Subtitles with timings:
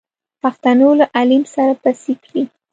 [0.41, 2.43] پښتنو له عليم سره پڅې کړې.